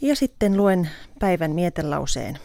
Ja 0.00 0.16
sitten 0.16 0.56
luen 0.56 0.90
päivän 1.18 1.50
mietelauseen. 1.50 2.38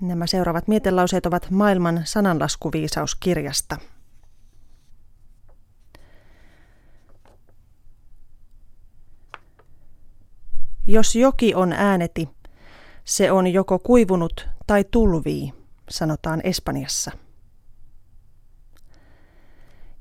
Nämä 0.00 0.26
seuraavat 0.26 0.68
mietelauseet 0.68 1.26
ovat 1.26 1.50
maailman 1.50 2.00
sananlaskuviisauskirjasta. 2.04 3.76
Jos 10.86 11.16
joki 11.16 11.54
on 11.54 11.72
ääneti, 11.72 12.28
se 13.04 13.32
on 13.32 13.46
joko 13.46 13.78
kuivunut 13.78 14.48
tai 14.66 14.84
tulvii, 14.90 15.52
sanotaan 15.90 16.40
Espanjassa. 16.44 17.10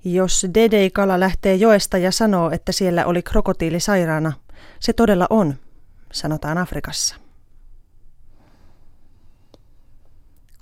Jos 0.04 0.46
Dedei-kala 0.54 1.20
lähtee 1.20 1.56
joesta 1.56 1.98
ja 1.98 2.12
sanoo, 2.12 2.52
että 2.52 2.72
siellä 2.72 3.06
oli 3.06 3.24
krokotiili 3.24 3.80
sairaana, 3.80 4.34
se 4.80 4.94
todella 4.94 5.28
on, 5.30 5.56
sanotaan 6.14 6.58
Afrikassa. 6.58 7.16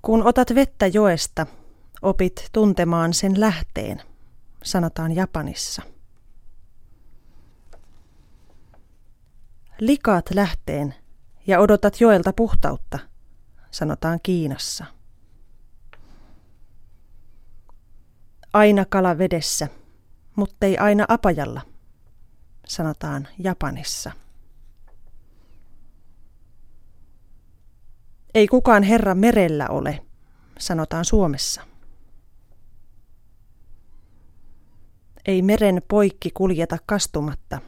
Kun 0.01 0.27
otat 0.27 0.55
vettä 0.55 0.87
joesta, 0.87 1.47
opit 2.01 2.49
tuntemaan 2.51 3.13
sen 3.13 3.39
lähteen, 3.39 4.01
sanotaan 4.63 5.15
Japanissa. 5.15 5.81
Likaat 9.79 10.25
lähteen 10.33 10.95
ja 11.47 11.59
odotat 11.59 12.01
joelta 12.01 12.33
puhtautta, 12.33 12.99
sanotaan 13.71 14.19
Kiinassa. 14.23 14.85
Aina 18.53 18.85
kala 18.85 19.17
vedessä, 19.17 19.67
muttei 20.35 20.77
aina 20.77 21.05
apajalla, 21.07 21.61
sanotaan 22.67 23.27
Japanissa. 23.39 24.11
Ei 28.33 28.47
kukaan 28.47 28.83
herra 28.83 29.15
merellä 29.15 29.67
ole, 29.69 30.05
sanotaan 30.59 31.05
Suomessa. 31.05 31.61
Ei 35.25 35.41
meren 35.41 35.81
poikki 35.87 36.31
kuljeta 36.31 36.77
kastumatta, 36.85 37.61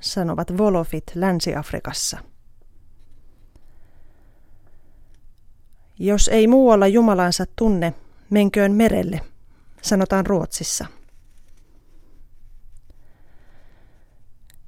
sanovat 0.00 0.58
volofit 0.58 1.04
Länsi-Afrikassa. 1.14 2.18
Jos 5.98 6.28
ei 6.28 6.46
muualla 6.46 6.86
Jumalansa 6.86 7.44
tunne, 7.56 7.94
menköön 8.30 8.72
merelle, 8.72 9.20
sanotaan 9.82 10.26
Ruotsissa. 10.26 10.86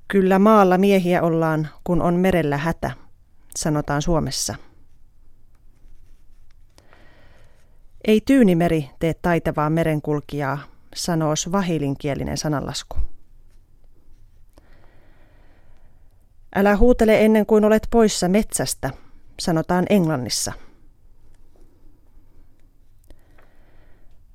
Kyllä 0.09 0.39
maalla 0.39 0.79
miehiä 0.79 1.23
ollaan, 1.23 1.69
kun 1.85 2.03
on 2.03 2.15
merellä 2.15 2.57
hätä, 2.57 2.91
sanotaan 3.57 4.03
Suomessa. 4.03 4.55
Ei 8.05 8.21
Tyynimeri 8.21 8.91
tee 8.98 9.15
taitavaa 9.15 9.71
merenkulkijaa, 9.71 10.59
sanoo 10.95 11.37
svahilinkielinen 11.37 12.39
sananlasku. 12.39 12.97
Älä 16.57 16.77
huutele 16.77 17.25
ennen 17.25 17.47
kuin 17.47 17.65
olet 17.65 17.87
poissa 17.91 18.29
metsästä, 18.29 18.91
sanotaan 19.41 19.87
Englannissa. 19.91 20.53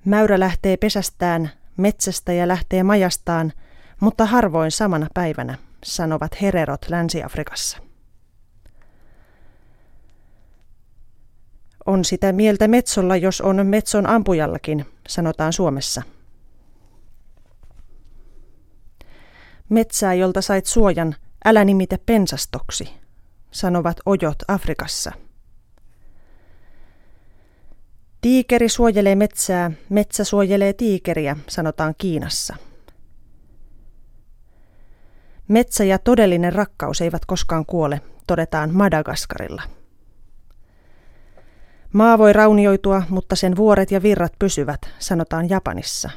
Mäyrä 0.06 0.39
lähtee 0.39 0.78
pesästään, 0.78 1.50
metsästä 1.78 2.33
ja 2.33 2.47
lähtee 2.47 2.83
majastaan, 2.83 3.53
mutta 4.02 4.25
harvoin 4.25 4.71
samana 4.71 5.07
päivänä, 5.13 5.57
sanovat 5.83 6.41
hererot 6.41 6.85
Länsi-Afrikassa. 6.89 7.77
On 11.85 12.05
sitä 12.05 12.31
mieltä 12.31 12.67
metsolla, 12.67 13.16
jos 13.16 13.41
on 13.41 13.67
metson 13.67 14.07
ampujallakin, 14.07 14.85
sanotaan 15.07 15.53
Suomessa. 15.53 16.01
Metsää, 19.69 20.13
jolta 20.13 20.41
sait 20.41 20.66
suojan, 20.66 21.16
älä 21.45 21.63
nimitä 21.63 21.97
pensastoksi, 22.06 22.89
sanovat 23.51 23.97
ojot 24.06 24.38
Afrikassa. 24.47 25.12
Tiikeri 28.22 28.69
suojelee 28.69 29.16
metsää, 29.16 29.72
metsä 29.89 30.23
suojelee 30.23 30.73
tiikeriä, 30.73 31.38
sanotaan 31.47 31.95
Kiinassa. 31.97 32.56
Metsä 35.47 35.84
ja 35.84 36.00
todellinen 36.00 36.53
rakkaus 36.53 37.02
eivät 37.02 37.25
koskaan 37.25 37.66
kuole, 37.66 38.02
todetaan 38.28 38.74
Madagaskarilla. 38.74 39.62
Maa 41.94 42.18
voi 42.18 42.34
raunioitua, 42.34 43.03
mutta 43.09 43.35
sen 43.35 43.56
vuoret 43.56 43.91
ja 43.91 44.03
virrat 44.03 44.34
pysyvät, 44.40 44.81
sanotaan 45.00 45.50
Japanissa. 45.50 46.09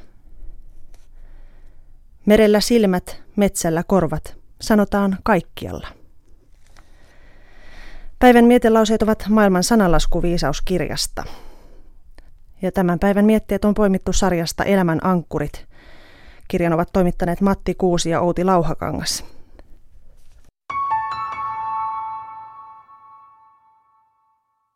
Merellä 2.26 2.60
silmät, 2.60 3.22
metsällä 3.36 3.82
korvat, 3.86 4.36
sanotaan 4.60 5.18
kaikkialla. 5.22 5.88
Päivän 8.18 8.44
mietelauseet 8.44 9.02
ovat 9.02 9.24
maailman 9.28 9.64
sananlaskuviisauskirjasta. 9.64 11.24
Ja 12.62 12.72
tämän 12.72 12.98
päivän 12.98 13.24
mietteet 13.24 13.64
on 13.64 13.74
poimittu 13.74 14.12
sarjasta 14.12 14.64
Elämän 14.64 14.98
ankkurit. 15.02 15.66
Kirjan 16.54 16.72
ovat 16.72 16.92
toimittaneet 16.92 17.40
Matti 17.40 17.74
Kuusi 17.74 18.10
ja 18.10 18.20
Outi 18.20 18.44
Lauhakangas. 18.44 19.24